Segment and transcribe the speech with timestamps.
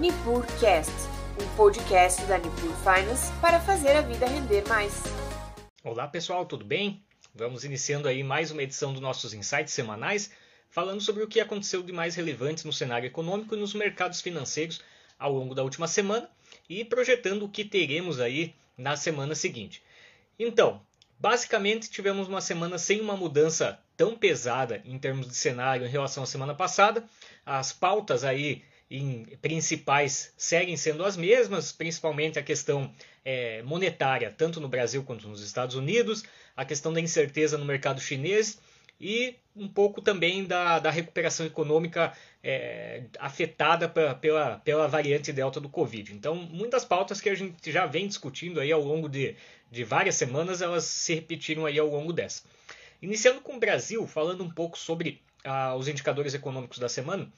[0.00, 0.90] NipurCast,
[1.38, 4.94] um podcast da Nipur Finance para fazer a vida render mais.
[5.84, 7.04] Olá pessoal, tudo bem?
[7.34, 10.30] Vamos iniciando aí mais uma edição dos nossos insights semanais,
[10.70, 14.80] falando sobre o que aconteceu de mais relevante no cenário econômico e nos mercados financeiros
[15.18, 16.30] ao longo da última semana
[16.66, 19.82] e projetando o que teremos aí na semana seguinte.
[20.38, 20.80] Então,
[21.18, 26.22] basicamente tivemos uma semana sem uma mudança tão pesada em termos de cenário em relação
[26.22, 27.04] à semana passada.
[27.44, 32.92] As pautas aí em, principais seguem sendo as mesmas, principalmente a questão
[33.24, 36.24] é, monetária, tanto no Brasil quanto nos Estados Unidos,
[36.56, 38.58] a questão da incerteza no mercado chinês
[39.00, 45.60] e um pouco também da, da recuperação econômica é, afetada pela, pela, pela, variante delta
[45.60, 46.12] do Covid.
[46.12, 49.36] Então, muitas pautas que a gente já vem discutindo aí ao longo de,
[49.70, 52.42] de várias semanas, elas se repetiram aí ao longo dessa.
[53.00, 57.30] Iniciando com o Brasil, falando um pouco sobre ah, os indicadores econômicos da semana,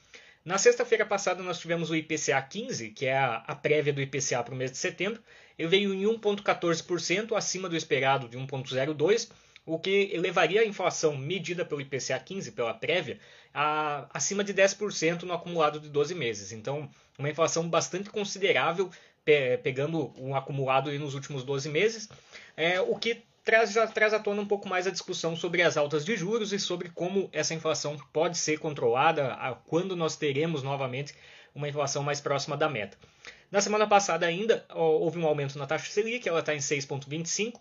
[0.45, 4.55] na sexta-feira passada nós tivemos o IPCA 15, que é a, prévia do IPCA para
[4.55, 5.23] o mês de setembro.
[5.59, 9.31] Ele veio em 1,14%, acima do esperado de 1,02%,
[9.64, 13.20] o que elevaria a inflação medida pelo IPCA 15, pela prévia,
[13.55, 16.50] a, acima de 10% no acumulado de 12 meses.
[16.50, 18.91] Então, uma inflação bastante considerável,
[19.25, 22.09] pe, pegando um acumulado nos últimos 12 meses,
[22.56, 26.04] é, o que traz, traz à tona um pouco mais a discussão sobre as altas
[26.04, 31.14] de juros e sobre como essa inflação pode ser controlada, quando nós teremos novamente
[31.54, 32.96] uma inflação mais próxima da meta.
[33.50, 37.54] Na semana passada ainda houve um aumento na taxa Selic, ela está em 6,25%.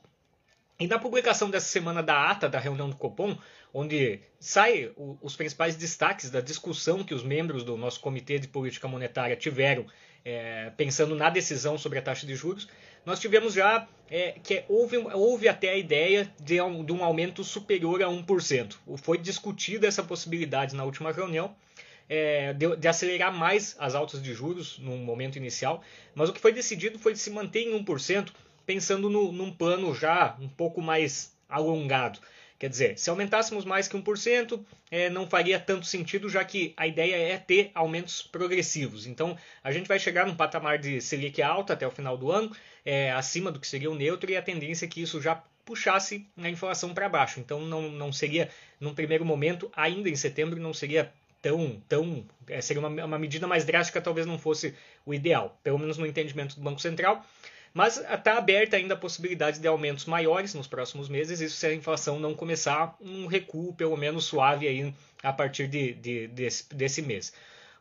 [0.80, 3.38] E na publicação dessa semana da ata da reunião do Copom,
[3.72, 8.88] onde sai os principais destaques da discussão que os membros do nosso Comitê de Política
[8.88, 9.86] Monetária tiveram
[10.26, 12.68] é, pensando na decisão sobre a taxa de juros,
[13.06, 17.44] nós tivemos já é, que houve, houve até a ideia de um, de um aumento
[17.44, 18.76] superior a 1%.
[18.98, 21.56] Foi discutida essa possibilidade na última reunião.
[22.10, 25.82] É, de, de, acelerar mais as altas de juros no momento inicial,
[26.14, 28.32] mas o que foi decidido foi de se manter em 1%,
[28.66, 32.20] pensando no, num plano já um pouco mais alongado.
[32.62, 36.86] Quer dizer, se aumentássemos mais que 1%, é, não faria tanto sentido, já que a
[36.86, 39.08] ideia é ter aumentos progressivos.
[39.08, 42.56] Então, a gente vai chegar num patamar de Selic alta até o final do ano,
[42.86, 46.28] é, acima do que seria o neutro, e a tendência é que isso já puxasse
[46.38, 47.40] a inflação para baixo.
[47.40, 48.48] Então, não, não seria,
[48.80, 51.12] num primeiro momento, ainda em setembro, não seria
[51.42, 51.82] tão.
[51.90, 55.98] tão é, seria uma, uma medida mais drástica, talvez não fosse o ideal, pelo menos
[55.98, 57.26] no entendimento do Banco Central.
[57.74, 61.74] Mas está aberta ainda a possibilidade de aumentos maiores nos próximos meses, isso se a
[61.74, 64.94] inflação não começar um recuo, pelo menos suave, aí,
[65.24, 67.34] a partir de, de, desse, desse mês.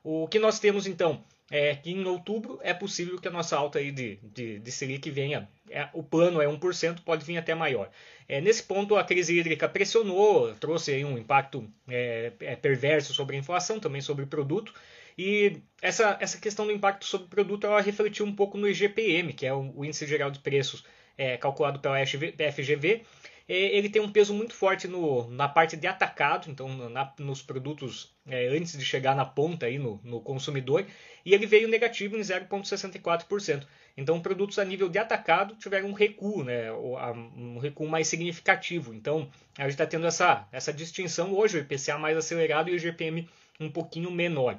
[0.03, 3.81] O que nós temos então é que em outubro é possível que a nossa alta
[3.81, 5.49] aí de, de, de Selic venha.
[5.69, 7.91] É, o plano é 1%, pode vir até maior.
[8.29, 13.39] É, nesse ponto, a crise hídrica pressionou, trouxe um impacto é, é perverso sobre a
[13.41, 14.73] inflação, também sobre o produto.
[15.23, 19.35] E essa, essa questão do impacto sobre o produto ela refletiu um pouco no IGPM,
[19.35, 20.83] que é o, o Índice Geral de Preços
[21.19, 23.05] é, calculado pela FGV.
[23.47, 28.17] Ele tem um peso muito forte no, na parte de atacado, então na, nos produtos
[28.27, 30.87] é, antes de chegar na ponta aí no, no consumidor,
[31.23, 33.67] e ele veio negativo em 0,64%.
[33.99, 38.95] Então, produtos a nível de atacado tiveram um recuo, né, um recuo mais significativo.
[38.95, 42.77] Então, a gente está tendo essa, essa distinção hoje, o IPCA mais acelerado e o
[42.77, 43.29] IGPM
[43.61, 44.59] um pouquinho menor.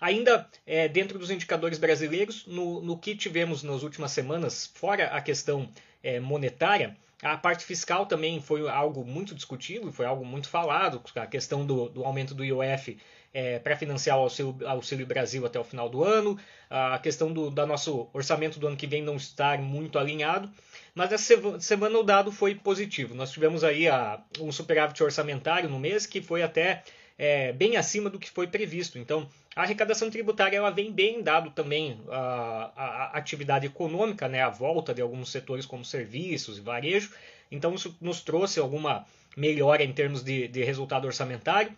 [0.00, 5.20] Ainda é, dentro dos indicadores brasileiros, no, no, que tivemos nas últimas semanas, fora a
[5.20, 5.68] questão
[6.02, 11.26] é, monetária, a parte fiscal também foi algo muito discutido, foi algo muito falado, a
[11.26, 12.98] questão do, do aumento do IOF
[13.32, 16.38] é, para financiar o auxílio, auxílio, Brasil até o final do ano,
[16.70, 20.50] a questão do, do nosso orçamento do ano que vem não estar muito alinhado,
[20.94, 23.14] mas essa semana o dado foi positivo.
[23.14, 26.82] Nós tivemos aí a, um superávit orçamentário no mês que foi até
[27.18, 28.98] é, bem acima do que foi previsto.
[28.98, 34.50] Então, a arrecadação tributária ela vem bem dado também a, a, atividade econômica, né, a
[34.50, 37.10] volta de alguns setores como serviços e varejo.
[37.50, 41.72] Então, isso nos trouxe alguma melhora em termos de, de resultado orçamentário.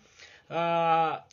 [0.49, 1.23] Ah,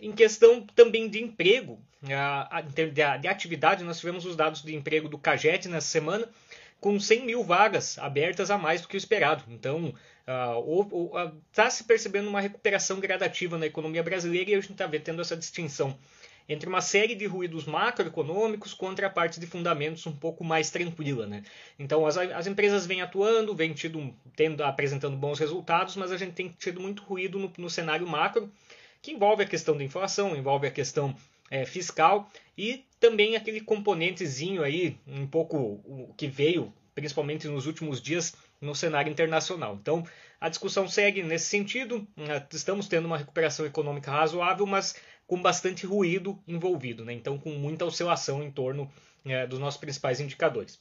[0.00, 1.78] em questão também de emprego,
[2.10, 6.28] ah, de, de atividade, nós tivemos os dados de emprego do CAGET nessa semana,
[6.80, 9.44] com 100 mil vagas abertas a mais do que o esperado.
[9.46, 9.94] Então,
[10.24, 15.20] está uh, se percebendo uma recuperação gradativa na economia brasileira e a gente está tendo
[15.20, 15.96] essa distinção
[16.48, 21.26] entre uma série de ruídos macroeconômicos contra a parte de fundamentos um pouco mais tranquila.
[21.26, 21.42] Né?
[21.78, 26.32] Então, as, as empresas vêm atuando, vêm tido, tendo, apresentando bons resultados, mas a gente
[26.32, 28.50] tem tido muito ruído no, no cenário macro,
[29.00, 31.14] que envolve a questão da inflação, envolve a questão
[31.50, 38.00] é, fiscal e também aquele componentezinho aí, um pouco o que veio, principalmente nos últimos
[38.00, 39.76] dias, no cenário internacional.
[39.78, 40.06] Então,
[40.40, 42.06] a discussão segue nesse sentido.
[42.50, 44.94] Estamos tendo uma recuperação econômica razoável, mas
[45.26, 47.12] com bastante ruído envolvido, né?
[47.12, 48.90] então com muita oscilação em torno
[49.24, 50.80] é, dos nossos principais indicadores.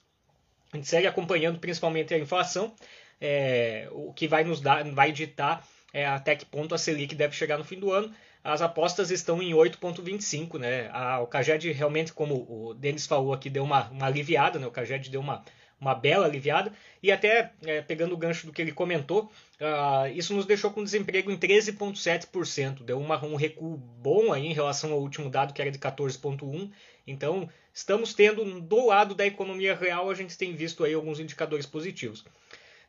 [0.74, 2.74] A gente segue acompanhando principalmente a inflação,
[3.20, 7.36] é, o que vai nos dar, vai ditar é, até que ponto a Selic deve
[7.36, 8.14] chegar no fim do ano.
[8.44, 10.90] As apostas estão em 8,25, né?
[11.22, 14.66] O Caged realmente, como o Denis falou aqui, deu uma, uma aliviada, né?
[14.66, 15.44] O Caged deu uma,
[15.82, 16.72] uma bela aliviada.
[17.02, 20.84] E até, é, pegando o gancho do que ele comentou, uh, isso nos deixou com
[20.84, 22.84] desemprego em 13,7%.
[22.84, 26.72] Deu uma, um recuo bom aí em relação ao último dado, que era de 14,1%.
[27.08, 31.66] Então, estamos tendo, do lado da economia real, a gente tem visto aí alguns indicadores
[31.66, 32.24] positivos.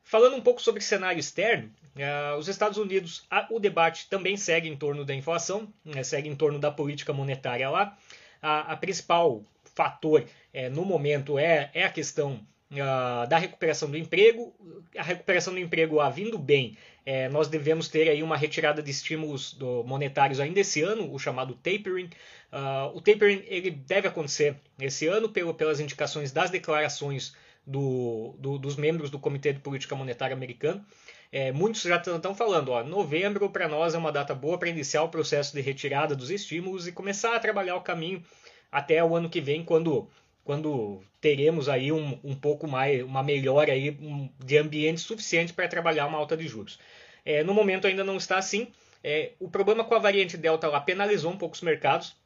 [0.04, 4.68] Falando um pouco sobre cenário externo, uh, os Estados Unidos, a, o debate também segue
[4.68, 7.96] em torno da inflação, né, segue em torno da política monetária lá.
[8.42, 9.42] A, a principal
[9.74, 12.40] fator é, no momento é, é a questão
[12.72, 14.54] uh, da recuperação do emprego.
[14.96, 18.90] A recuperação do emprego lá vindo bem, é, nós devemos ter aí uma retirada de
[18.90, 22.10] estímulos do, monetários ainda esse ano, o chamado tapering.
[22.52, 27.34] Uh, o tapering ele deve acontecer esse ano pelo, pelas indicações das declarações
[27.66, 30.84] do, do, dos membros do Comitê de Política Monetária americano.
[31.30, 35.02] É, muitos já estão falando, ó, novembro para nós é uma data boa para iniciar
[35.02, 38.22] o processo de retirada dos estímulos e começar a trabalhar o caminho
[38.70, 40.08] até o ano que vem, quando,
[40.44, 43.96] quando teremos aí um, um pouco mais, uma melhora aí
[44.44, 46.78] de ambiente suficiente para trabalhar uma alta de juros.
[47.24, 48.68] É, no momento ainda não está assim.
[49.04, 52.16] É, o problema com a variante Delta lá penalizou um pouco os mercados.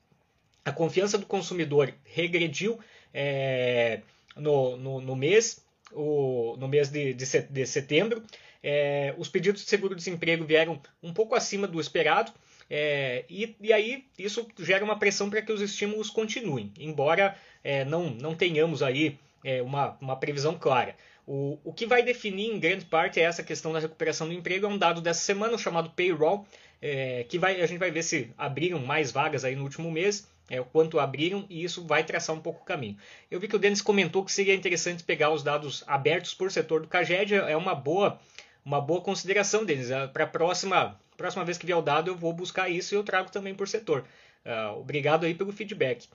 [0.65, 2.81] A confiança do consumidor regrediu.
[3.13, 4.01] É,
[4.37, 8.23] no, no, no mês, o, no mês de, de, setembro.
[8.63, 12.33] É, os pedidos de seguro-desemprego vieram um pouco acima do esperado.
[12.69, 17.85] É, e, e, aí isso gera uma pressão para que os estímulos continuem, embora é,
[17.85, 20.97] não, não tenhamos aí é, uma, uma previsão clara.
[21.27, 24.67] O, o que vai definir em grande parte é essa questão da recuperação do emprego,
[24.67, 26.47] é um dado dessa semana chamado payroll,
[26.83, 30.29] é, que vai, a gente vai ver se abriram mais vagas aí no último mês
[30.49, 32.97] é, o quanto abriram e isso vai traçar um pouco o caminho.
[33.31, 36.83] Eu vi que o Denis comentou que seria interessante pegar os dados abertos por setor
[36.83, 38.19] do CAGED, é uma boa,
[38.65, 39.91] uma boa consideração, Denis.
[39.91, 42.97] É, Para a próxima, próxima vez que vier o dado, eu vou buscar isso e
[42.97, 44.05] eu trago também por setor.
[44.45, 46.09] Uh, obrigado aí pelo feedback.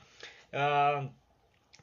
[0.53, 1.09] Uh,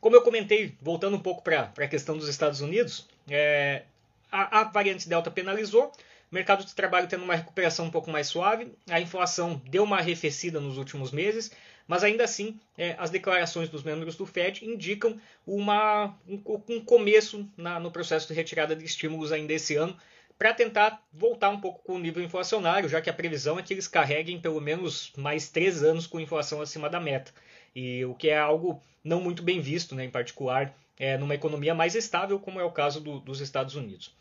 [0.01, 3.83] como eu comentei, voltando um pouco para a questão dos Estados Unidos, é,
[4.31, 5.93] a, a variante Delta penalizou,
[6.31, 9.99] o mercado de trabalho tendo uma recuperação um pouco mais suave, a inflação deu uma
[9.99, 11.51] arrefecida nos últimos meses,
[11.87, 17.49] mas ainda assim, é, as declarações dos membros do Fed indicam uma, um, um começo
[17.57, 19.97] na, no processo de retirada de estímulos ainda esse ano,
[20.39, 23.75] para tentar voltar um pouco com o nível inflacionário, já que a previsão é que
[23.75, 27.33] eles carreguem pelo menos mais três anos com inflação acima da meta.
[27.75, 31.75] E o que é algo não muito bem visto, né, em particular é, numa economia
[31.75, 34.13] mais estável, como é o caso do, dos Estados Unidos.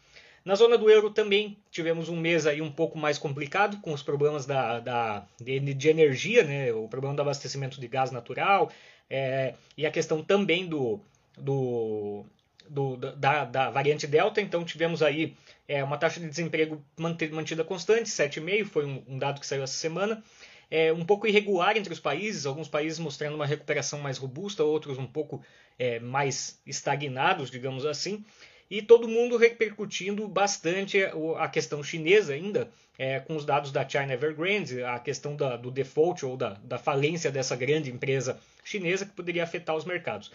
[0.44, 4.02] Na zona do euro também tivemos um mês aí um pouco mais complicado, com os
[4.02, 8.72] problemas da, da de, de, energia, né, o problema do abastecimento de gás natural
[9.10, 11.00] é, e a questão também do,
[11.38, 12.26] do,
[12.70, 14.42] do da, da, variante Delta.
[14.42, 15.36] Então tivemos aí
[15.68, 19.74] é, uma taxa de desemprego mantida constante, 7,5, foi um, um, dado que saiu essa
[19.74, 20.24] semana.
[20.70, 24.98] É, um pouco irregular entre os países, alguns países mostrando uma recuperação mais robusta, outros
[24.98, 25.42] um pouco
[25.80, 28.26] é, mais estagnados, digamos assim
[28.70, 31.00] e todo mundo repercutindo bastante
[31.38, 35.72] a questão chinesa ainda, é, com os dados da China Evergrande, a questão da, do
[35.72, 40.32] default ou da, da falência dessa grande empresa chinesa que poderia afetar os mercados.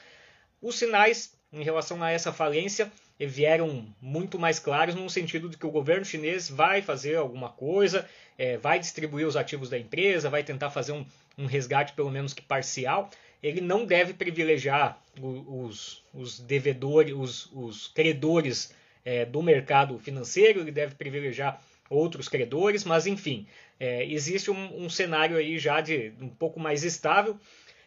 [0.61, 5.67] Os sinais em relação a essa falência vieram muito mais claros no sentido de que
[5.67, 10.43] o governo chinês vai fazer alguma coisa, é, vai distribuir os ativos da empresa, vai
[10.43, 11.05] tentar fazer um,
[11.39, 13.11] um resgate pelo menos que parcial,
[13.43, 20.71] ele não deve privilegiar os, os devedores, os, os credores é, do mercado financeiro, ele
[20.71, 23.47] deve privilegiar outros credores, mas enfim,
[23.79, 27.37] é, existe um, um, cenário aí já de um pouco mais estável.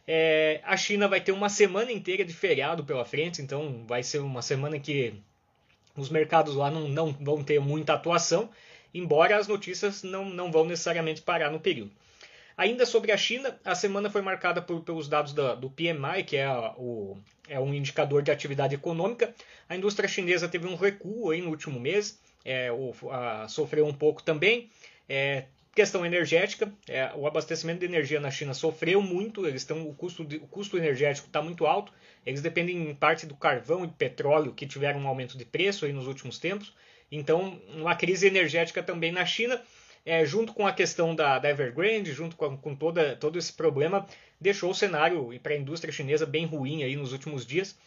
[0.07, 4.19] É, a China vai ter uma semana inteira de feriado pela frente, então vai ser
[4.19, 5.13] uma semana que
[5.97, 8.49] os mercados lá não, não vão ter muita atuação,
[8.93, 11.91] embora as notícias não, não vão necessariamente parar no período.
[12.57, 16.37] Ainda sobre a China, a semana foi marcada por, pelos dados da, do PMI, que
[16.37, 17.17] é, o,
[17.49, 19.33] é um indicador de atividade econômica.
[19.67, 23.93] A indústria chinesa teve um recuo aí no último mês, é, o, a, sofreu um
[23.93, 24.69] pouco também.
[25.09, 25.45] É,
[25.75, 30.23] questão energética, é, o abastecimento de energia na China sofreu muito, eles estão, o, custo
[30.23, 31.91] de, o custo energético está muito alto,
[32.25, 35.91] eles dependem em parte do carvão e petróleo que tiveram um aumento de preço aí
[35.91, 36.73] nos últimos tempos.
[37.11, 39.61] Então, uma crise energética também na China
[40.05, 44.05] é, junto com a questão da, da Evergrande, junto com, com toda, todo esse problema,
[44.39, 47.77] deixou o cenário para a indústria chinesa bem ruim aí nos últimos dias.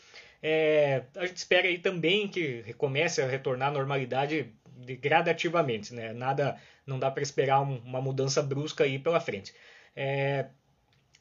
[0.42, 6.12] É, a gente espera aí também que comece a retornar à normalidade de, gradativamente, né?
[6.12, 6.56] Nada,
[6.88, 9.54] não dá para esperar um, uma mudança brusca aí pela frente.
[9.94, 10.46] É,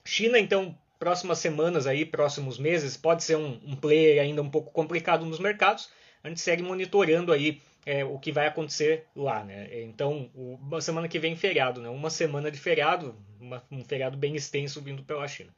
[0.06, 4.72] China, então, próximas semanas aí, próximos meses, pode ser um, um player ainda um pouco
[4.72, 5.90] complicado nos mercados.
[6.24, 9.82] A gente segue monitorando aí é, o que vai acontecer lá, né?
[9.84, 11.90] Então, uma semana que vem feriado, né?
[11.90, 15.54] Uma semana de feriado, uma, um feriado bem extenso vindo pela China.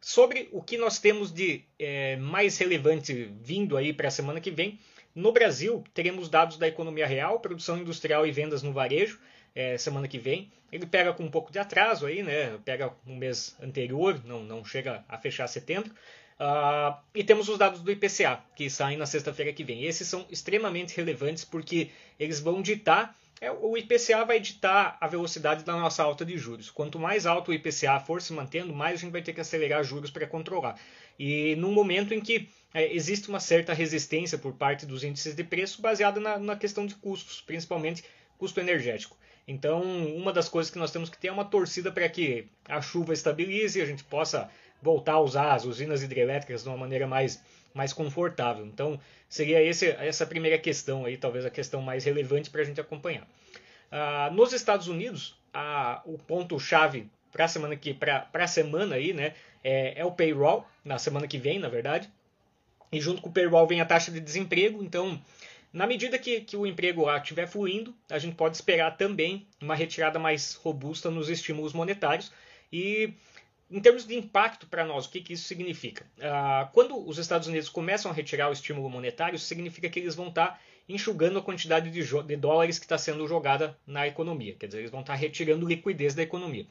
[0.00, 4.50] Sobre o que nós temos de é, mais relevante vindo aí para a semana que
[4.50, 4.78] vem,
[5.14, 9.18] no Brasil teremos dados da economia real, produção industrial e vendas no varejo
[9.54, 10.50] é, semana que vem.
[10.70, 12.58] Ele pega com um pouco de atraso aí, né?
[12.64, 15.92] Pega um mês anterior, não, não chega a fechar setembro.
[16.40, 19.84] Uh, e temos os dados do IPCA, que saem na sexta-feira que vem.
[19.84, 25.64] Esses são extremamente relevantes porque eles vão ditar é, o IPCA vai ditar a velocidade
[25.64, 26.70] da nossa alta de juros.
[26.70, 29.82] Quanto mais alto o IPCA for se mantendo, mais a gente vai ter que acelerar
[29.82, 30.78] juros para controlar.
[31.18, 35.42] E num momento em que é, existe uma certa resistência por parte dos índices de
[35.42, 38.04] preço baseada na, na questão de custos, principalmente
[38.38, 39.18] custo energético.
[39.46, 39.82] Então,
[40.16, 43.12] uma das coisas que nós temos que ter é uma torcida para que a chuva
[43.12, 44.48] estabilize e a gente possa
[44.80, 47.42] voltar a usar as usinas hidrelétricas de uma maneira mais
[47.74, 48.66] mais confortável.
[48.66, 48.98] Então,
[49.28, 53.26] seria esse, essa primeira questão aí, talvez a questão mais relevante para a gente acompanhar.
[53.90, 59.12] Uh, nos Estados Unidos, uh, o ponto-chave para a semana que para a semana aí,
[59.12, 62.08] né, é, é, o payroll na semana que vem, na verdade.
[62.92, 64.84] E junto com o payroll vem a taxa de desemprego.
[64.84, 65.18] Então,
[65.72, 69.74] na medida que, que o emprego lá estiver fluindo, a gente pode esperar também uma
[69.74, 72.30] retirada mais robusta nos estímulos monetários.
[72.70, 73.14] E
[73.72, 76.04] em termos de impacto para nós, o que, que isso significa?
[76.18, 80.14] Uh, quando os Estados Unidos começam a retirar o estímulo monetário, isso significa que eles
[80.14, 84.54] vão estar tá enxugando a quantidade de, de dólares que está sendo jogada na economia.
[84.58, 86.66] Quer dizer, eles vão estar tá retirando liquidez da economia.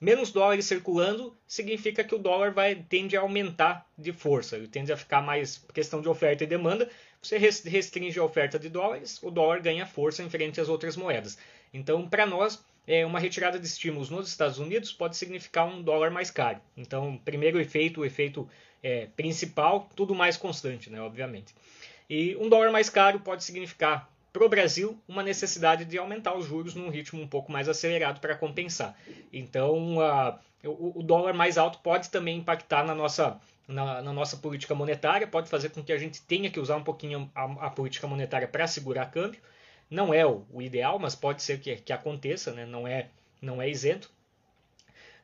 [0.00, 4.92] Menos dólares circulando significa que o dólar vai tende a aumentar de força, ele tende
[4.92, 6.88] a ficar mais questão de oferta e demanda.
[7.20, 11.36] Você restringe a oferta de dólares, o dólar ganha força em frente às outras moedas.
[11.74, 12.64] Então, para nós,
[13.04, 16.58] uma retirada de estímulos nos Estados Unidos pode significar um dólar mais caro.
[16.76, 18.48] Então, primeiro efeito, o efeito
[18.82, 21.54] é, principal, tudo mais constante, né, obviamente.
[22.08, 26.46] E um dólar mais caro pode significar para o Brasil uma necessidade de aumentar os
[26.46, 28.96] juros num ritmo um pouco mais acelerado para compensar.
[29.32, 34.36] Então, a, o, o, dólar mais alto pode também impactar na nossa, na, na, nossa
[34.36, 37.70] política monetária, pode fazer com que a gente tenha que usar um pouquinho a, a
[37.70, 39.40] política monetária para segurar câmbio.
[39.90, 42.66] Não é o, ideal, mas pode ser que, que aconteça, né?
[42.66, 43.08] não, é,
[43.40, 44.10] não é isento.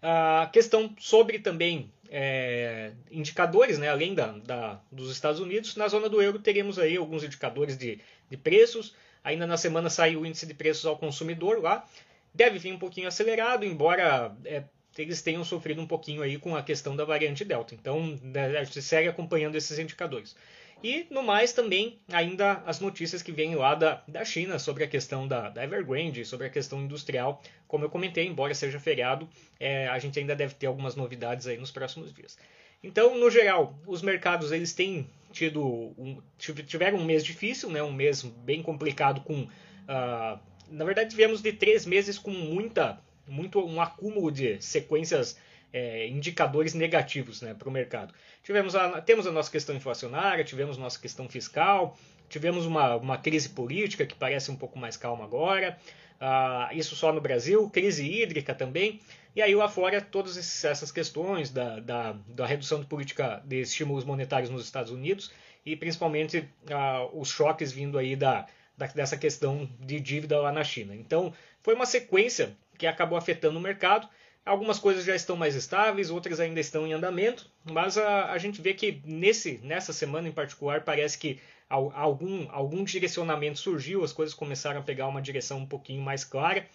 [0.01, 6.09] A questão sobre também é, indicadores, né, além da, da, dos Estados Unidos, na zona
[6.09, 8.95] do euro teremos aí alguns indicadores de, de preços.
[9.23, 11.89] Ainda na semana saiu o índice de preços ao consumidor lá.
[12.35, 14.65] Deve vir um pouquinho acelerado, embora é,
[14.99, 17.75] eles tenham sofrido um pouquinho aí com a questão da variante Delta.
[17.75, 20.37] Então, né, a gente segue acompanhando esses indicadores.
[20.85, 24.87] E no mais também ainda as notícias que vêm lá da, da China sobre a
[24.87, 27.43] questão da, da Evergrande, sobre a questão industrial.
[27.67, 29.27] Como eu comentei, embora seja feriado,
[29.59, 32.37] é, a gente ainda deve ter algumas novidades aí nos próximos dias.
[32.83, 35.65] Então, no geral, os mercados eles têm tido
[35.97, 40.39] um, tiveram um mês difícil, né, um mês bem complicado com uh,
[40.69, 45.39] na verdade tivemos de três meses com muita muito um acúmulo de sequências
[45.75, 48.15] é, indicadores negativos né, para o mercado.
[48.45, 53.49] Tivemos a, temos a nossa questão inflacionária, tivemos nossa questão fiscal, tivemos uma, uma crise
[53.49, 55.77] política que parece um pouco mais calma agora,
[56.21, 59.01] ah, isso só no Brasil, crise hídrica também,
[59.35, 64.05] e aí lá fora todas essas questões da, da, da redução de política de estímulos
[64.05, 65.33] monetários nos Estados Unidos
[65.67, 68.47] e principalmente ah, os choques vindo aí da,
[68.79, 70.95] da, dessa questão de dívida lá na China.
[70.95, 74.09] Então foi uma sequência que acabou afetando o mercado
[74.45, 78.61] Algumas coisas já estão mais estáveis, outras ainda estão em andamento, mas a, a gente
[78.61, 84.35] vê que nesse, nessa semana em particular parece que algum, algum direcionamento surgiu, as coisas
[84.35, 86.67] começaram a pegar uma direção um pouquinho mais clara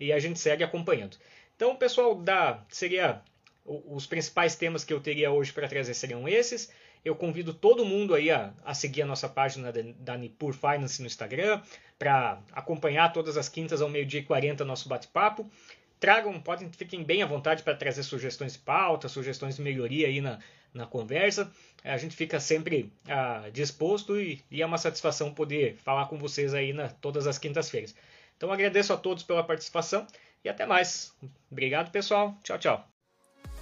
[0.00, 1.18] e a gente segue acompanhando.
[1.54, 3.20] Então, pessoal, da, seria
[3.64, 6.72] os principais temas que eu teria hoje para trazer seriam esses.
[7.04, 11.00] Eu convido todo mundo aí a, a seguir a nossa página da, da Nipur Finance
[11.00, 11.60] no Instagram
[11.98, 15.48] para acompanhar todas as quintas ao meio-dia e 40 nosso bate-papo
[15.98, 20.20] tragam, podem, fiquem bem à vontade para trazer sugestões de pauta, sugestões de melhoria aí
[20.20, 20.38] na,
[20.72, 21.50] na conversa.
[21.84, 26.54] A gente fica sempre ah, disposto e, e, é uma satisfação poder falar com vocês
[26.54, 27.94] aí na, todas as quintas-feiras.
[28.36, 30.06] Então agradeço a todos pela participação
[30.44, 31.12] e até mais.
[31.50, 32.34] Obrigado, pessoal.
[32.42, 32.88] Tchau, tchau.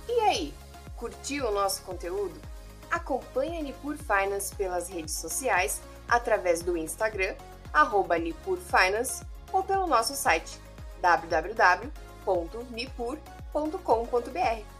[0.08, 0.54] E aí,
[0.96, 2.40] curtiu o nosso conteúdo?
[2.90, 7.34] Acompanhe a Nipur Finance pelas redes sociais, através do Instagram,
[7.72, 10.58] arroba Nipur Finance, ou pelo nosso site
[11.00, 14.75] www www.nipur.com.br.